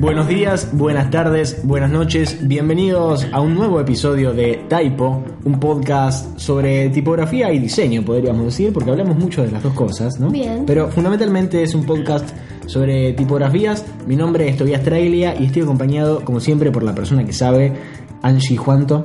[0.00, 6.38] Buenos días, buenas tardes, buenas noches, bienvenidos a un nuevo episodio de Typo, un podcast
[6.38, 10.30] sobre tipografía y diseño, podríamos decir, porque hablamos mucho de las dos cosas, ¿no?
[10.30, 10.64] Bien.
[10.66, 12.28] Pero fundamentalmente es un podcast
[12.66, 13.84] sobre tipografías.
[14.06, 17.72] Mi nombre es Tobias Trailia y estoy acompañado, como siempre, por la persona que sabe,
[18.22, 19.02] Angie Juanto.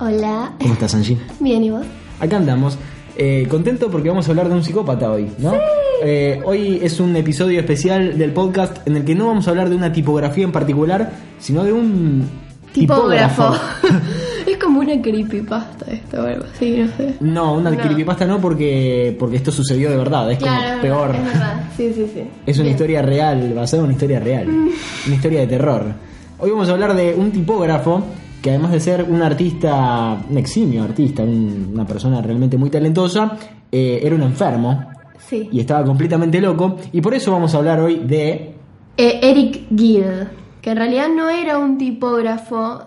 [0.00, 0.52] Hola.
[0.58, 1.18] ¿Cómo estás, Angie?
[1.38, 1.86] Bien, ¿y vos?
[2.20, 2.78] Acá andamos.
[3.16, 5.52] Eh, contento porque vamos a hablar de un psicópata hoy, ¿no?
[6.02, 9.68] Eh, hoy es un episodio especial del podcast en el que no vamos a hablar
[9.68, 12.24] de una tipografía en particular, sino de un
[12.72, 13.52] Tipógrafo.
[14.46, 17.14] es como una creepypasta esto o algo así, no sé.
[17.18, 17.76] No, una No.
[17.78, 21.16] creepypasta no porque, porque esto sucedió de verdad, es Claro, como peor.
[21.16, 22.20] Es verdad, sí, sí, sí.
[22.46, 22.74] Es una Bien.
[22.76, 24.46] historia real, basada en una historia real.
[24.48, 25.84] Una historia de terror.
[26.38, 28.04] Hoy vamos a hablar de un tipógrafo
[28.42, 33.36] que además de ser un artista, un eximio artista, un- una persona realmente muy talentosa,
[33.70, 34.84] eh, era un enfermo
[35.18, 35.48] Sí.
[35.52, 36.76] y estaba completamente loco.
[36.92, 38.54] Y por eso vamos a hablar hoy de
[38.96, 40.28] Eh, Eric Gill,
[40.60, 42.84] que en realidad no era un tipógrafo.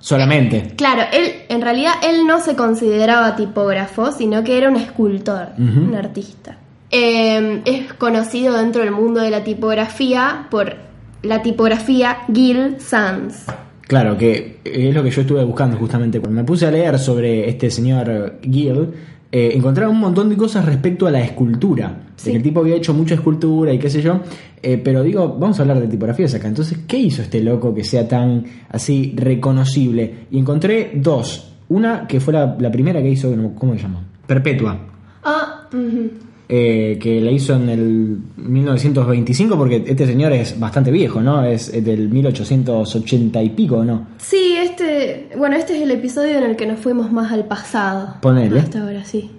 [0.00, 0.72] solamente.
[0.76, 5.94] Claro, él, en realidad él no se consideraba tipógrafo, sino que era un escultor, un
[5.94, 6.56] artista.
[6.90, 10.74] Eh, es conocido dentro del mundo de la tipografía por
[11.22, 13.44] la tipografía Gill Sans.
[13.92, 16.18] Claro, que es lo que yo estuve buscando justamente.
[16.18, 18.88] Cuando me puse a leer sobre este señor Gill,
[19.30, 22.04] eh, encontraba un montón de cosas respecto a la escultura.
[22.16, 22.30] Sí.
[22.30, 24.20] el tipo había hecho mucha escultura y qué sé yo.
[24.62, 26.48] Eh, pero digo, vamos a hablar de tipografías acá.
[26.48, 30.26] Entonces, ¿qué hizo este loco que sea tan así reconocible?
[30.30, 31.52] Y encontré dos.
[31.68, 34.02] Una que fue la, la primera que hizo, ¿cómo se llama?
[34.26, 34.78] Perpetua.
[35.22, 36.10] Ah, ujú.
[36.48, 41.44] Eh, que la hizo en el 1925, porque este señor es bastante viejo, ¿no?
[41.44, 44.08] Es del 1880 y pico, ¿no?
[44.18, 48.16] Sí, este, bueno, este es el episodio en el que nos fuimos más al pasado.
[48.20, 48.60] Ponele.
[48.60, 49.30] Hasta ahora, sí.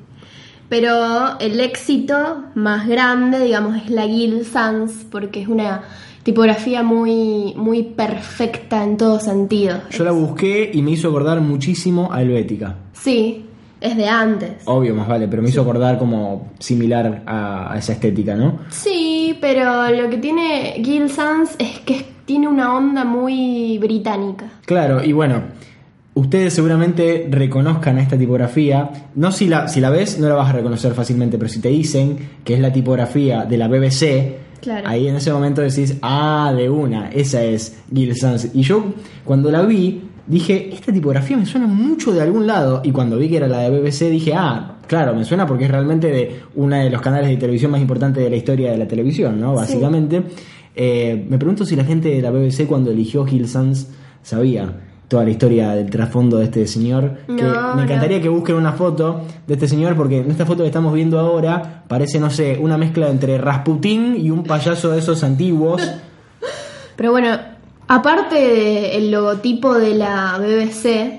[0.69, 5.83] Pero el éxito más grande, digamos, es la Gill Sans, porque es una
[6.23, 9.81] tipografía muy, muy perfecta en todo sentido.
[9.91, 12.77] Yo la busqué y me hizo acordar muchísimo a Helvética.
[12.93, 13.45] Sí,
[13.83, 14.51] es de antes.
[14.65, 18.59] Obvio, más vale, pero me hizo acordar como similar a, a esa estética, ¿no?
[18.69, 24.45] Sí, pero lo que tiene Gill Sans es que tiene una onda muy británica.
[24.65, 25.41] Claro, y bueno,
[26.13, 28.89] ustedes seguramente reconozcan esta tipografía.
[29.15, 31.69] No si la, si la ves, no la vas a reconocer fácilmente, pero si te
[31.69, 34.87] dicen que es la tipografía de la BBC, Claro.
[34.87, 38.49] ahí en ese momento decís, ah, de una, esa es Gill Sans.
[38.55, 38.93] Y yo,
[39.25, 42.81] cuando la vi, dije, esta tipografía me suena mucho de algún lado.
[42.83, 45.71] Y cuando vi que era la de BBC, dije, ah, claro, me suena porque es
[45.71, 48.87] realmente de uno de los canales de televisión más importantes de la historia de la
[48.87, 49.51] televisión, ¿no?
[49.51, 49.55] Sí.
[49.57, 50.23] Básicamente.
[50.75, 53.89] Eh, me pregunto si la gente de la BBC cuando eligió Gill Sans
[54.23, 54.73] sabía
[55.07, 57.17] toda la historia del trasfondo de este señor.
[57.27, 58.23] Que me encantaría no.
[58.23, 61.83] que busquen una foto de este señor porque en esta foto que estamos viendo ahora
[61.87, 65.87] parece, no sé, una mezcla entre Rasputín y un payaso de esos antiguos.
[66.95, 67.37] Pero bueno,
[67.93, 71.17] aparte del logotipo de la BBC.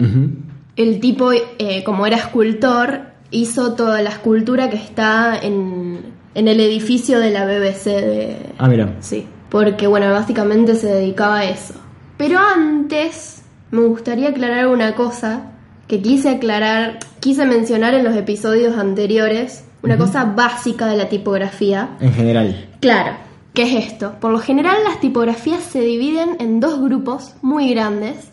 [0.76, 6.00] El tipo, eh, como era escultor, hizo toda la escultura que está en,
[6.34, 8.36] en el edificio de la BBC de...
[8.58, 8.96] Ah, mira.
[8.98, 11.74] Sí, porque bueno, básicamente se dedicaba a eso.
[12.16, 15.52] Pero antes me gustaría aclarar una cosa
[15.86, 21.90] que quise aclarar, quise mencionar en los episodios anteriores, una cosa básica de la tipografía.
[22.00, 22.68] En general.
[22.80, 23.12] Claro,
[23.54, 24.16] ¿qué es esto?
[24.20, 28.28] Por lo general las tipografías se dividen en dos grupos muy grandes.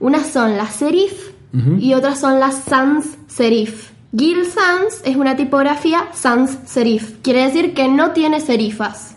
[0.00, 1.12] Unas son las serif
[1.78, 3.92] y otras son las sans serif.
[4.16, 7.18] Gill sans es una tipografía sans serif.
[7.22, 9.14] Quiere decir que no tiene serifas.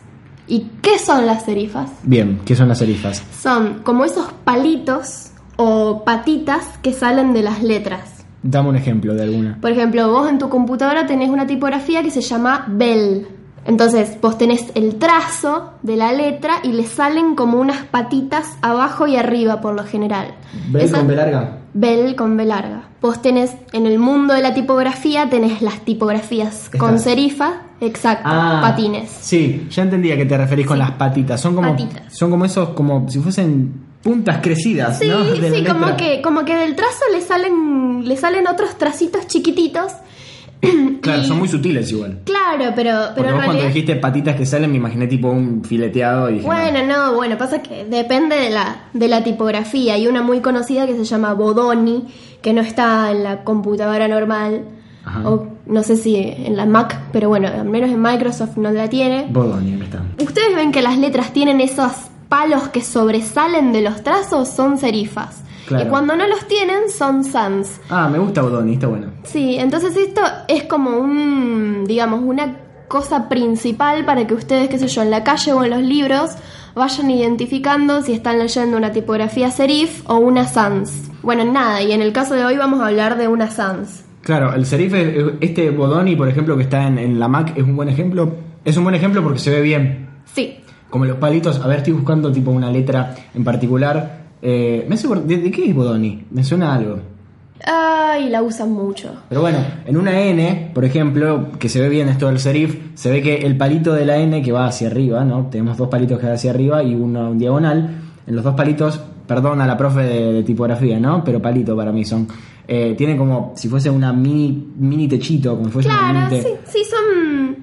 [0.47, 1.89] ¿Y qué son las serifas?
[2.03, 3.23] Bien, ¿qué son las serifas?
[3.41, 8.25] Son como esos palitos o patitas que salen de las letras.
[8.43, 9.57] Dame un ejemplo de alguna.
[9.59, 13.27] Por ejemplo, vos en tu computadora tenés una tipografía que se llama Bell.
[13.67, 19.05] Entonces, vos tenés el trazo de la letra y le salen como unas patitas abajo
[19.07, 20.33] y arriba por lo general.
[20.69, 21.57] ¿Ves Esa- con B larga?
[21.73, 22.83] Bell con B larga.
[23.01, 28.59] Vos tenés, en el mundo de la tipografía, tenés las tipografías con serifa, exacto, Ah,
[28.63, 29.11] patines.
[29.21, 31.39] Sí, ya entendí a qué te referís con las patitas.
[31.39, 32.17] Son como, Patitas.
[32.17, 35.23] son como esos, como si fuesen puntas crecidas, Sí, ¿no?
[35.25, 39.91] De sí, como que, como que del trazo le salen, le salen otros tracitos chiquititos.
[41.01, 42.19] Claro, y- son muy sutiles igual.
[42.25, 46.33] Claro, pero, pero vos cuando dijiste patitas que salen me imaginé tipo un fileteado y
[46.35, 49.93] dije, Bueno, no, bueno, pasa que depende de la, de la tipografía.
[49.93, 52.05] Hay una muy conocida que se llama Bodoni,
[52.41, 54.65] que no está en la computadora normal.
[55.05, 55.29] Ajá.
[55.29, 58.89] O no sé si en la Mac, pero bueno, al menos en Microsoft no la
[58.89, 59.27] tiene.
[59.29, 60.01] Bodoni, ahí está.
[60.21, 61.91] Ustedes ven que las letras tienen esos
[62.27, 65.43] palos que sobresalen de los trazos son serifas.
[65.67, 65.85] Claro.
[65.85, 67.79] Y cuando no los tienen son sans.
[67.89, 69.07] Ah, me gusta Bodoni, está bueno.
[69.23, 72.55] Sí, entonces esto es como un, digamos, una
[72.87, 76.31] cosa principal para que ustedes, qué sé yo, en la calle o en los libros
[76.73, 81.09] vayan identificando si están leyendo una tipografía serif o una sans.
[81.21, 84.05] Bueno, nada, y en el caso de hoy vamos a hablar de una sans.
[84.21, 87.63] Claro, el serif, es- este Bodoni, por ejemplo, que está en, en la Mac, es
[87.63, 88.31] un buen ejemplo.
[88.63, 90.07] Es un buen ejemplo porque se ve bien.
[90.33, 90.59] Sí,
[90.89, 94.26] Como los palitos, a ver, estoy buscando tipo una letra en particular.
[94.41, 96.25] Eh, me hace ¿de, de qué es Bodoni?
[96.31, 96.99] Me suena algo.
[97.65, 99.11] ay, la usan mucho.
[99.29, 103.09] Pero bueno, en una N, por ejemplo, que se ve bien esto del serif, se
[103.11, 105.47] ve que el palito de la N que va hacia arriba, ¿no?
[105.47, 107.89] Tenemos dos palitos que van hacia arriba y uno en diagonal.
[108.27, 111.23] En los dos palitos, perdón a la profe de, de tipografía, ¿no?
[111.23, 112.27] Pero palito para mí son.
[112.67, 116.41] Eh, tiene como si fuese una mini, mini techito, como si fuese una Claro, mini
[116.41, 117.55] sí, sí, son,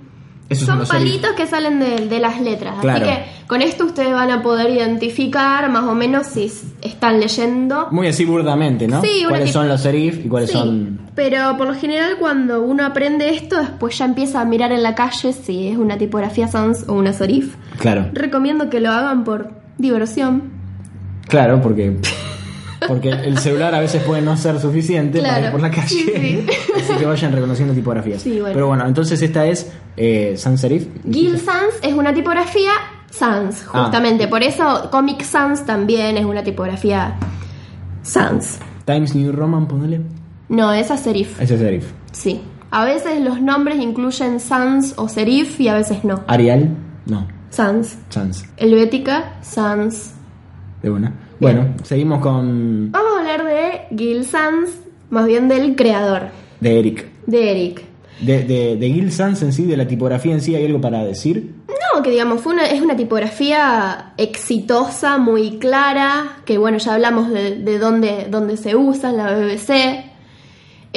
[0.48, 2.74] Esos son palitos que salen de, de las letras.
[2.80, 3.04] Claro.
[3.06, 6.52] Así que con esto ustedes van a poder identificar más o menos si
[6.82, 7.88] están leyendo.
[7.90, 9.00] Muy así burdamente, ¿no?
[9.00, 11.00] Sí, ¿Cuáles son los serif y cuáles Sí, son.
[11.14, 14.94] pero por lo general cuando uno aprende esto, después ya empieza a mirar en la
[14.94, 17.56] calle si es una tipografía sans o una serif.
[17.78, 20.52] Claro, Recomiendo que lo hagan por diversión.
[21.26, 21.96] claro, porque.
[22.88, 25.88] Porque el celular a veces puede no ser suficiente para ir por la calle.
[25.88, 26.46] Sí, sí.
[26.76, 28.22] Así que vayan reconociendo tipografías.
[28.22, 28.54] Sí, bueno.
[28.54, 30.86] Pero bueno, entonces esta es eh, sans serif.
[31.10, 32.70] Gil Sans es una tipografía
[33.10, 33.84] sans, Ah.
[33.84, 34.28] justamente.
[34.28, 37.14] Por eso Comic Sans también es una tipografía
[38.02, 38.58] sans.
[38.84, 40.00] Times New Roman, ponele.
[40.48, 41.40] No, esa es serif.
[41.40, 41.92] Ese es serif.
[42.12, 42.40] Sí.
[42.70, 46.22] A veces los nombres incluyen sans o serif y a veces no.
[46.26, 46.70] Arial,
[47.06, 47.26] no.
[47.50, 47.96] Sans.
[48.08, 50.10] Sans, Helvética, sans.
[50.82, 50.90] de
[51.40, 52.90] Bueno, seguimos con.
[52.92, 54.70] Vamos a hablar de Gil Sans,
[55.10, 56.28] más bien del creador,
[56.60, 57.06] De Eric.
[57.26, 57.82] de Eric.
[58.20, 61.04] De, de, de Gil Sans en sí, de la tipografía en sí, ¿hay algo para
[61.04, 61.52] decir?
[61.68, 67.30] No, que digamos, fue una, es una tipografía exitosa, muy clara, que bueno, ya hablamos
[67.30, 70.13] de, de dónde, dónde se usa, en la BBC.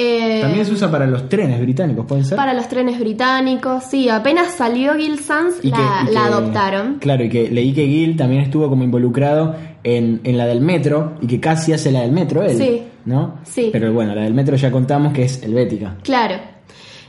[0.00, 2.36] Eh, También se usa para los trenes británicos, ¿pueden ser?
[2.36, 6.26] para los trenes británicos, sí, apenas salió Gil Sans, Y la, que- y la que-
[6.28, 6.98] adoptaron.
[7.00, 11.14] Claro, y que leí que Gil también estuvo como involucrado en, en la del metro
[11.20, 12.56] y que casi hace la del metro él.
[12.56, 12.82] Sí.
[13.06, 13.38] ¿No?
[13.42, 13.70] Sí.
[13.72, 15.96] Pero bueno, la del metro ya contamos que es helvética.
[16.02, 16.36] Claro.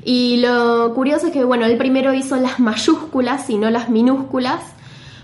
[0.04, 4.62] Y lo curioso es que, bueno, él primero hizo las mayúsculas y no las minúsculas,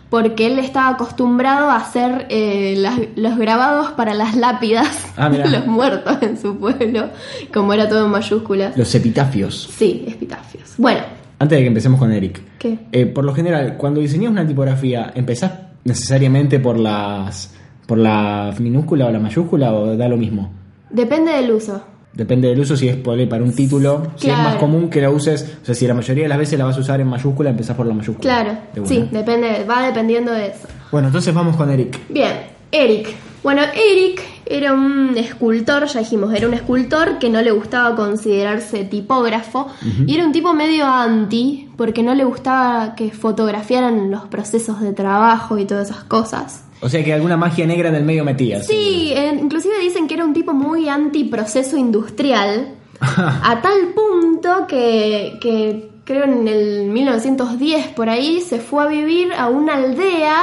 [0.09, 5.47] porque él estaba acostumbrado a hacer eh, las- los grabados para las lápidas Ah, de
[5.49, 7.09] los muertos en su pueblo,
[7.53, 8.77] como era todo en mayúsculas.
[8.77, 9.69] Los epitafios.
[9.77, 10.73] Sí, epitafios.
[10.77, 11.01] Bueno,
[11.37, 12.41] Antes de que empecemos con Eric.
[12.59, 12.79] ¿qué?
[12.93, 15.51] Eh, por lo general, cuando diseñas una tipografía, ¿empezás
[15.83, 17.53] necesariamente por las
[17.85, 20.51] por la minúscula o la mayúscula o da lo mismo?
[20.89, 21.83] Depende del uso.
[22.15, 24.50] Depende del uso, si es para un título, si es Claro.
[24.50, 26.77] más común que la uses, o sea, si la mayoría de las veces la vas
[26.77, 28.21] a usar en mayúscula, empezás por la mayúscula.
[28.21, 30.67] Claro, De sí, depende, va dependiendo de eso.
[30.91, 32.00] Bueno, entonces vamos con Eric.
[32.09, 32.31] Bien,
[32.71, 33.09] Eric.
[33.44, 38.85] Bueno, Eric era un escultor, ya dijimos, era un escultor que no le gustaba considerarse
[38.85, 39.67] tipógrafo
[40.07, 44.94] y era un tipo medio anti porque no le gustaba que fotografiaran los procesos de
[44.94, 46.63] trabajo y todas esas cosas.
[46.85, 48.67] O sea que alguna magia negra en el medio metías.
[48.67, 54.67] Sí, eh, inclusive dicen que era un tipo muy anti proceso industrial, a tal punto
[54.67, 60.35] que, que creo en el 1910 por ahí se fue a vivir a una aldea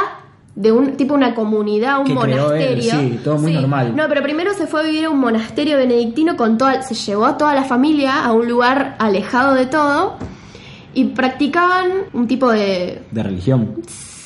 [0.56, 2.90] de un tipo una comunidad, un Que creó él, monasterio.
[2.90, 3.94] sí, todo muy normal.
[3.94, 7.26] No, pero primero se fue a vivir a un monasterio benedictino con toda, se llevó
[7.26, 10.16] a toda la familia a un lugar alejado de todo
[10.92, 13.76] y practicaban un tipo de, De religión.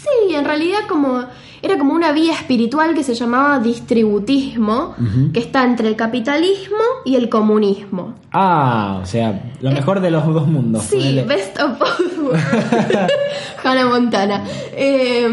[0.07, 1.25] Sí, en realidad como
[1.63, 4.95] era como una vía espiritual que se llamaba distributismo,
[5.33, 8.15] que está entre el capitalismo y el comunismo.
[8.33, 10.85] Ah, o sea, lo mejor de los dos mundos.
[10.85, 11.25] Sí, ponele.
[11.25, 12.45] best of both worlds.
[13.65, 14.45] Hannah Montana.
[14.73, 15.29] Eh,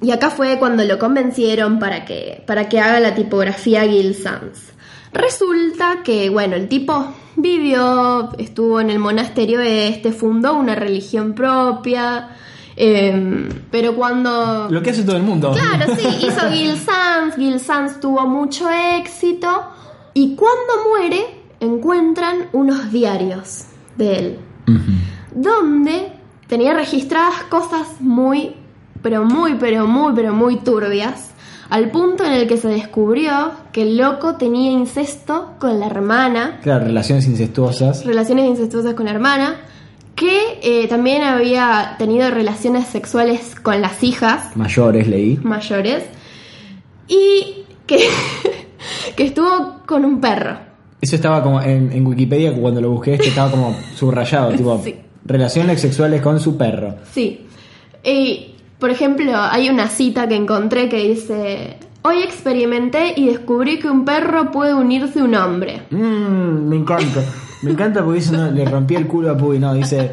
[0.00, 4.70] y acá fue cuando lo convencieron para que, para que haga la tipografía Gil Sans.
[5.12, 12.28] Resulta que, bueno, el tipo vivió, estuvo en el monasterio este, fundó una religión propia,
[12.82, 14.68] eh, pero cuando...
[14.70, 15.52] Lo que hace todo el mundo.
[15.52, 19.48] Claro, sí, hizo Gil Sans, Gil Sans tuvo mucho éxito
[20.14, 21.26] y cuando muere
[21.60, 23.64] encuentran unos diarios
[23.98, 24.38] de él,
[25.34, 26.12] donde
[26.46, 28.54] tenía registradas cosas muy,
[29.02, 31.32] pero muy, pero muy, pero muy turbias,
[31.68, 36.60] al punto en el que se descubrió que el loco tenía incesto con la hermana,
[36.62, 38.06] Claro, relaciones incestuosas.
[38.06, 39.56] relaciones incestuosas con la hermana,
[40.20, 45.38] que eh, también había tenido relaciones sexuales con las hijas, Mayores, leí.
[45.42, 46.04] mayores
[47.08, 48.06] y que,
[49.16, 50.58] que estuvo con un perro.
[51.00, 54.94] Eso estaba como en, en Wikipedia, cuando lo busqué, este estaba como subrayado, tipo, Sí.
[55.24, 56.96] relaciones sexuales con su perro.
[57.14, 57.46] Sí.
[58.04, 63.88] Y Por ejemplo, hay una cita que encontré que dice, hoy experimenté y descubrí que
[63.88, 65.82] un perro puede unirse a un hombre.
[65.90, 67.22] Mm, me encanta.
[67.62, 69.58] Me encanta porque dice, no, le rompí el culo a Puy.
[69.58, 70.12] No, dice,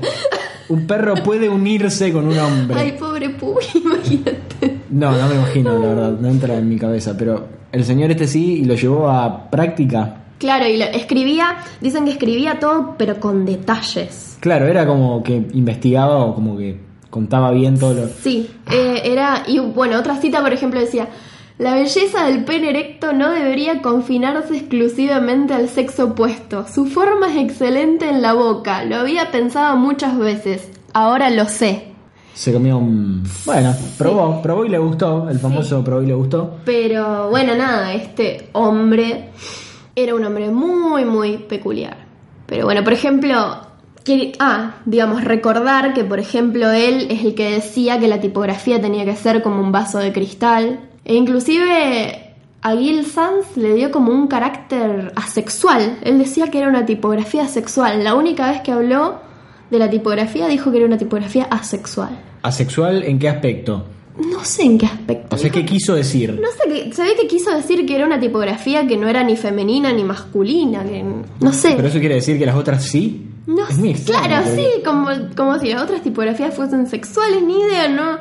[0.70, 2.78] un perro puede unirse con un hombre.
[2.80, 4.78] Ay, pobre Puy, imagínate.
[4.90, 6.12] No, no me imagino, la verdad.
[6.20, 7.16] No entra en mi cabeza.
[7.18, 10.24] Pero el señor este sí y lo llevó a práctica.
[10.40, 14.38] Claro, y lo- escribía, dicen que escribía todo, pero con detalles.
[14.40, 18.08] Claro, era como que investigaba o como que contaba bien todo lo...
[18.08, 21.08] Sí, eh, era, y bueno, otra cita, por ejemplo, decía,
[21.58, 26.66] la belleza del pene erecto no debería confinarse exclusivamente al sexo opuesto.
[26.68, 31.94] Su forma es excelente en la boca, lo había pensado muchas veces, ahora lo sé.
[32.34, 33.24] Se comió un...
[33.46, 35.28] Bueno, probó, probó y le gustó.
[35.28, 36.58] El famoso probó y le gustó.
[36.66, 39.32] Pero bueno, nada, este hombre
[39.96, 41.98] era un hombre muy, muy peculiar.
[42.46, 43.36] Pero bueno, por ejemplo,
[44.40, 49.04] ah, digamos, recordar que, por ejemplo, él es el que decía que la tipografía tenía
[49.06, 50.87] que ser como un vaso de cristal.
[51.10, 56.00] E inclusive a Gil Sans le dio como un carácter asexual.
[56.04, 58.04] Él decía que era una tipografía asexual.
[58.04, 59.20] La única vez que habló
[59.72, 62.10] de la tipografía dijo que era una tipografía asexual.
[62.42, 63.86] ¿Asexual en qué aspecto?
[64.32, 65.36] No sé en qué aspecto.
[65.36, 66.40] O sea, ¿qué quiso decir?
[66.42, 69.24] No sé, qué- se ve que quiso decir que era una tipografía que no era
[69.24, 71.06] ni femenina ni masculina, que
[71.40, 71.74] no sé.
[71.76, 73.24] ¿Pero eso quiere decir que las otras sí?
[73.46, 78.18] no sé, claro, sí, como, como si las otras tipografías fuesen sexuales, ni idea, ¿no?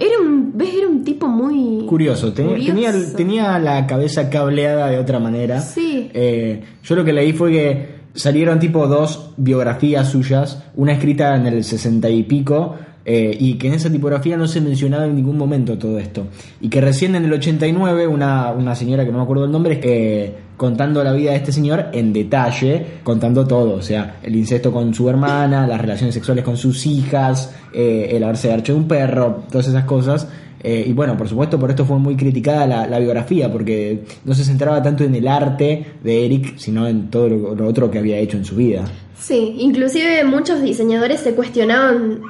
[0.00, 1.84] Era un, ves, era un tipo muy...
[1.86, 2.72] Curioso, tenía, curioso.
[2.72, 5.60] tenía, tenía la cabeza cableada de otra manera.
[5.60, 6.10] Sí.
[6.14, 11.46] Eh, yo lo que leí fue que salieron tipo dos biografías suyas, una escrita en
[11.46, 15.38] el 60 y pico, eh, y que en esa tipografía no se mencionaba en ningún
[15.38, 16.26] momento todo esto.
[16.60, 19.80] Y que recién en el 89 una, una señora que no me acuerdo el nombre,
[19.82, 24.70] eh, contando la vida de este señor en detalle, contando todo, o sea, el incesto
[24.70, 29.44] con su hermana, las relaciones sexuales con sus hijas, eh, el haberse hecho un perro,
[29.50, 30.28] todas esas cosas.
[30.62, 34.44] Eh, y bueno, por supuesto, por esto fue muy criticada la, biografía, porque no se
[34.44, 38.36] centraba tanto en el arte de Eric, sino en todo lo otro que había hecho
[38.36, 38.84] en su vida.
[39.18, 42.20] Sí, inclusive muchos diseñadores se cuestionaban,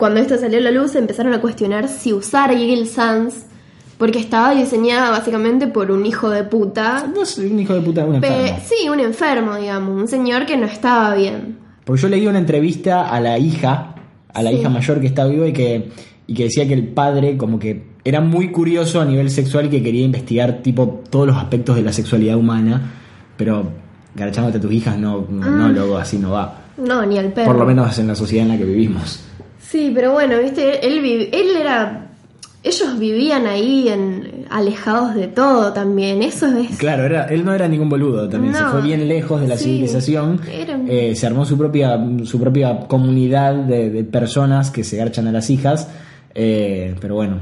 [0.00, 3.46] cuando esto salió a la luz, empezaron a cuestionar si usar Eagle Sans,
[3.98, 7.06] porque estaba diseñada básicamente por un hijo de puta.
[7.14, 8.58] No es un hijo de puta, un enfermo.
[8.64, 11.58] sí, un enfermo, digamos, un señor que no estaba bien.
[11.84, 13.94] Porque yo leí una entrevista a la hija,
[14.32, 14.56] a la Sí.
[14.56, 15.90] hija mayor que está viva y que,
[16.26, 19.68] y que decía que el padre como que era muy curioso a nivel sexual y
[19.68, 22.92] que quería investigar tipo todos los aspectos de la sexualidad humana,
[23.36, 23.64] pero
[24.14, 26.56] garachándote a tus hijas no, no, no, luego así no va.
[26.78, 27.48] No, ni al perro.
[27.48, 29.20] Por lo menos en la sociedad en la que vivimos.
[29.70, 30.98] Sí, pero bueno, viste, él,
[31.32, 32.06] él era...
[32.62, 36.76] Ellos vivían ahí en, alejados de todo también, eso es...
[36.76, 39.64] Claro, era, él no era ningún boludo también, se fue bien lejos de la Sí,
[39.64, 44.98] civilización, un- eh, se armó su propia, su propia comunidad de, de personas que se
[44.98, 45.88] garchan a las hijas,
[46.34, 47.38] eh, pero bueno.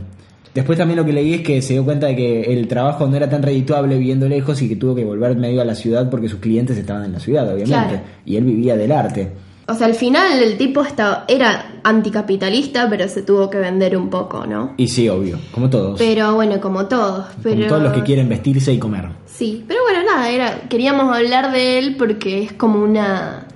[0.54, 3.16] Después también lo que leí es que se dio cuenta de que el trabajo no
[3.16, 6.28] era tan redituable viviendo lejos y que tuvo que volver medio a la ciudad porque
[6.28, 8.00] sus clientes estaban en la ciudad, obviamente, Claro.
[8.24, 9.28] y él vivía del arte.
[9.70, 14.08] O sea, al final el tipo estaba, era anticapitalista, pero se tuvo que vender un
[14.08, 14.72] poco, ¿no?
[14.78, 17.26] Y sí, obvio, como todos, Pero bueno, como todos.
[17.42, 17.56] Pero...
[17.56, 19.10] como todos los que quieren vestirse y comer.
[19.26, 23.46] Sí, pero bueno, nada, era, queríamos hablar de él porque es como una...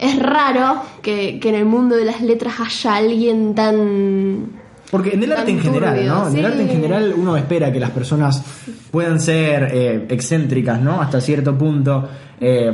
[0.00, 4.61] Es raro que, que en el mundo de las letras haya alguien tan...
[4.92, 6.28] Porque en el arte en general, turbio, ¿no?
[6.28, 8.44] En el arte en general uno espera que las personas
[8.90, 11.00] puedan ser eh, excéntricas, ¿no?
[11.00, 12.06] Hasta cierto punto.
[12.38, 12.72] Eh,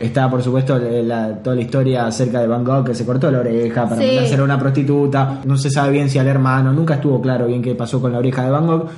[0.00, 3.30] está, por supuesto, eh, la- toda la historia acerca de Van Gogh que se cortó
[3.30, 4.06] la oreja para Sí.
[4.08, 5.40] mandarse a una prostituta.
[5.44, 8.18] No se sabe bien si al hermano, nunca estuvo claro bien qué pasó con la
[8.18, 8.88] oreja de Van Gogh.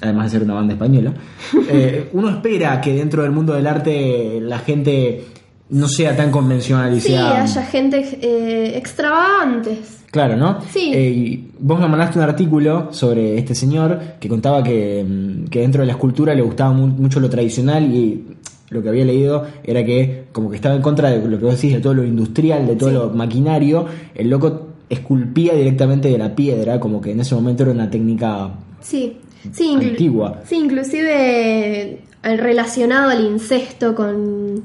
[0.00, 1.12] Además de ser una banda española.
[1.68, 5.24] Eh, uno espera que dentro del mundo del arte la gente
[5.70, 7.42] no sea tan convencional y Sí, sea.
[7.42, 10.01] haya gente eh, extravagantes.
[10.12, 10.58] Claro, ¿no?
[10.70, 10.92] Sí.
[10.94, 15.60] Eh, y vos me mandaste un artículo sobre este señor que contaba que, mm, que
[15.60, 18.22] dentro de la escultura le gustaba mu- mucho lo tradicional y
[18.70, 21.54] lo que había leído era que como que estaba en contra de lo que vos
[21.56, 22.94] decís, de todo lo industrial, de todo Sí.
[22.94, 27.72] lo maquinario, el loco esculpía directamente de la piedra, como que en ese momento era
[27.72, 28.50] una técnica
[28.80, 29.16] Sí,
[29.50, 30.40] sí, Antigua.
[30.46, 31.82] Sí, inclusive
[32.22, 34.62] eh, relacionado al incesto con,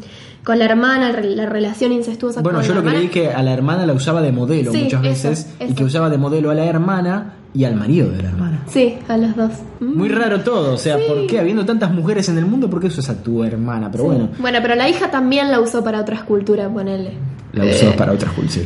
[0.47, 3.43] con la hermana, la relación incestuosa Bueno, con yo la lo que leí que a
[3.43, 6.49] la hermana la usaba de modelo Sí, muchas eso, veces y que usaba de modelo
[6.49, 8.63] a la hermana y al marido de la hermana.
[8.67, 9.51] Sí, a los dos.
[9.81, 9.97] Mm.
[9.97, 12.87] Muy raro todo, o sea, ¿por qué habiendo tantas mujeres en el mundo, por qué
[12.87, 13.91] usas a tu hermana?
[13.91, 17.11] Pero bueno, Bueno, pero la hija también la usó para otra escultura, ponele.
[17.51, 18.65] la usó para otras cool, sí.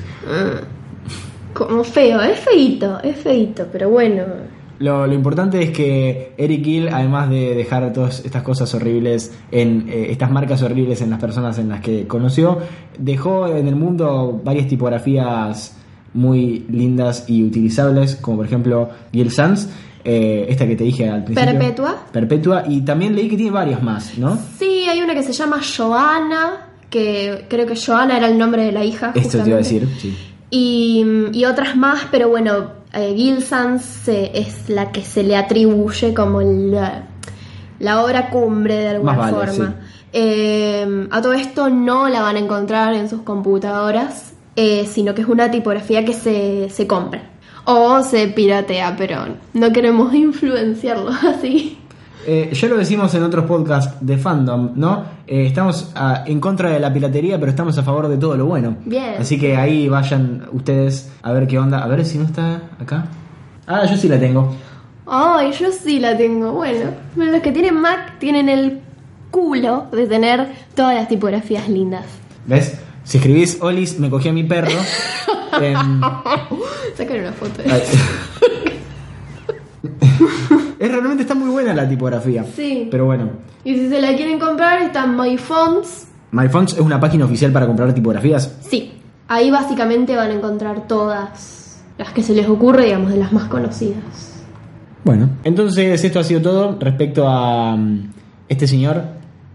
[1.52, 4.22] Como feo, es feito, es feito, pero bueno.
[4.82, 9.88] Lo, lo importante es que Eric Gill, además de dejar todas estas cosas horribles, en
[9.88, 12.58] eh, estas marcas horribles en las personas en las que conoció,
[12.98, 15.78] dejó en el mundo varias tipografías
[16.16, 19.70] muy lindas y utilizables, como por ejemplo Gil Sans,
[20.04, 21.52] eh, esta que te dije al principio.
[21.52, 22.06] Perpetua.
[22.12, 24.36] Perpetua, y también leí que tiene varias más, ¿no?
[24.58, 28.72] Sí, hay una que se llama Joana, que creo que Joana era el nombre de
[28.72, 29.12] la hija.
[29.14, 30.18] Esto te iba a decir, sí.
[30.50, 35.36] Y, y otras más, pero bueno, eh, Gil Sans eh, es la que se le
[35.36, 37.04] atribuye como la,
[37.80, 39.76] la obra cumbre de alguna vale, forma.
[40.14, 45.22] Eh, a todo esto no la van a encontrar en sus computadoras, eh, sino que
[45.22, 47.32] es una tipografía que se, se compra
[47.64, 51.78] o se piratea, pero no queremos influenciarlo así.
[52.26, 55.04] Eh, ya lo decimos en otros podcasts de fandom, ¿no?
[55.26, 58.46] Eh, estamos ah, en contra de la piratería, pero estamos a favor de todo lo
[58.46, 58.78] bueno.
[58.86, 59.16] Bien.
[59.20, 61.84] Así que ahí vayan ustedes a ver qué onda.
[61.84, 63.06] A ver si no está acá.
[63.66, 64.54] Ah, yo sí la tengo.
[65.08, 66.52] Ay, yo sí la tengo.
[66.54, 68.82] Bueno, los que tienen Mac tienen el
[69.32, 72.06] culo de tener todas las tipografías lindas.
[72.46, 72.80] ¿Ves?
[73.04, 74.72] Si escribís Olis, me cogí a mi perro.
[75.62, 76.02] em,
[76.96, 77.64] Sacar una foto.
[77.64, 77.70] de
[81.02, 82.46] realmente está muy buena la tipografía.
[82.56, 82.88] Sí.
[82.90, 83.30] Pero bueno.
[83.64, 86.08] Y si se la quieren comprar, están My Fonts.
[86.32, 88.58] MyFonts es una página oficial para comprar tipografías.
[88.62, 88.94] Sí,
[89.28, 93.50] ahí básicamente van a encontrar todas las que se les ocurre, digamos, de las más
[93.50, 94.44] conocidas.
[95.04, 98.14] Bueno, entonces esto ha sido todo respecto a mm,
[98.48, 99.04] este señor,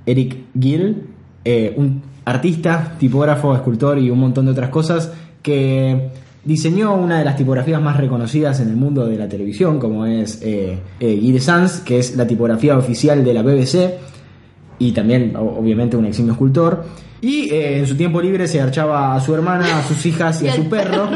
[0.05, 1.07] Eric Gill,
[1.45, 5.13] eh, un artista, tipógrafo, escultor y un montón de otras cosas
[5.43, 6.11] que
[6.47, 10.41] diseñó una de las tipografías más reconocidas en el mundo de la televisión, como es
[10.43, 13.95] eh, eh, Guy de Sans, que es la tipografía oficial de la BBC
[14.79, 16.85] y también obviamente un eximio escultor.
[17.21, 20.45] Y eh, en su tiempo libre se archaba a su hermana, a sus hijas y
[20.47, 21.09] Y a su perro.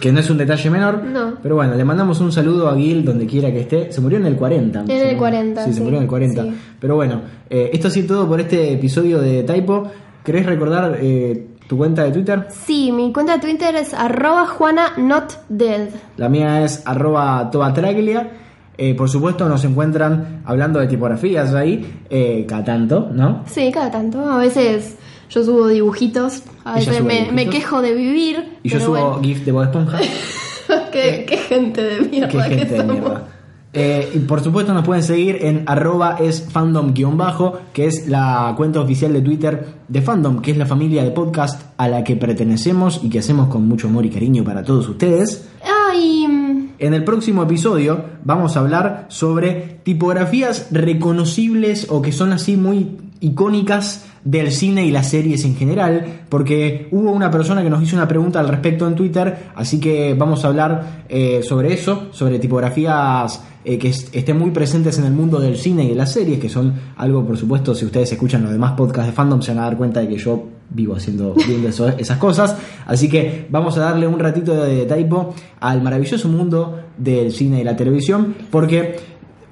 [0.00, 1.02] Que no es un detalle menor.
[1.02, 1.34] No.
[1.42, 3.90] Pero bueno, le mandamos un saludo a Gil donde quiera que esté.
[3.90, 4.80] Se murió en el 40.
[4.80, 6.42] En el murió- 40, Sí, se murió en el 40.
[6.42, 6.50] sí.
[6.78, 9.90] Pero bueno, eh, esto ha sido todo por este episodio de Typo.
[10.22, 12.46] ¿Querés recordar eh, tu cuenta de Twitter?
[12.50, 15.88] Sí, mi cuenta de Twitter es arroba juana not dead.
[16.16, 18.30] La mía es arroba tobatraglia.
[18.76, 23.44] Eh, por supuesto nos encuentran hablando de tipografías ahí, eh, cada tanto, ¿no?
[23.46, 24.28] Sí, cada tanto.
[24.28, 24.96] A veces
[25.30, 27.34] yo subo dibujitos, a veces me, dibujitos.
[27.34, 28.58] me quejo de vivir.
[28.64, 29.20] Y yo subo bueno.
[29.22, 29.98] GIF de Bob Esponja.
[30.92, 33.28] qué, qué gente de mierda Qué gente que de mierda.
[33.76, 38.80] Eh, y por supuesto nos pueden seguir en arroba es fandom-bajo, que es la cuenta
[38.80, 43.00] oficial de Twitter de Fandom, que es la familia de podcast a la que pertenecemos
[43.02, 45.48] y que hacemos con mucho amor y cariño para todos ustedes.
[45.64, 52.12] Ah, y mm, En el próximo episodio vamos a hablar sobre tipografías reconocibles o que
[52.12, 57.62] son así muy icónicas del cine y las series en general, porque hubo una persona
[57.62, 61.40] que nos hizo una pregunta al respecto en Twitter, así que vamos a hablar eh,
[61.42, 65.84] sobre eso, sobre tipografías eh, que est- estén muy presentes en el mundo del cine
[65.84, 69.06] y de las series, que son algo, por supuesto, si ustedes escuchan los demás podcasts
[69.10, 71.34] de fandom, se van a dar cuenta de que yo vivo haciendo
[71.66, 72.56] eso- esas cosas.
[72.86, 77.64] Así que vamos a darle un ratito de typo al maravilloso mundo del cine y
[77.64, 78.96] la televisión, porque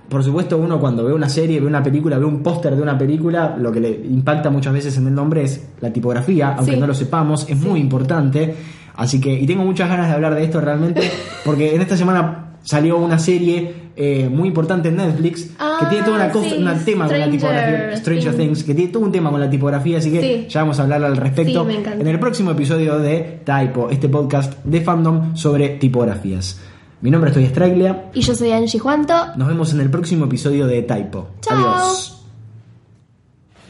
[0.08, 2.98] por supuesto uno cuando ve una serie, ve una película, ve un póster de una
[2.98, 6.80] película, lo que le impacta muchas veces en el nombre es la tipografía, aunque Sí.
[6.80, 8.54] no lo sepamos, es muy importante.
[8.94, 11.00] Así que, y tengo muchas ganas de hablar de esto realmente,
[11.44, 16.04] porque en esta semana salió una serie eh, muy importante en Netflix que Ah, tiene
[16.04, 18.36] toda una cosa, sí, un tema con la tipografía, Stranger Things.
[18.36, 20.46] Things, que tiene todo un tema con la tipografía, así que Sí.
[20.48, 24.80] ya vamos a hablar al respecto en el próximo episodio de Typo, este podcast de
[24.80, 26.58] fandom sobre tipografías.
[27.02, 28.10] Mi nombre es Toy Straglia.
[28.14, 29.12] y yo soy Angie Juanto.
[29.36, 31.30] Nos vemos en el próximo episodio de Typo.
[31.40, 31.58] Chao.
[31.58, 32.24] Adiós.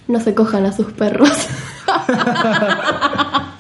[0.06, 1.30] No se cojan a sus perros.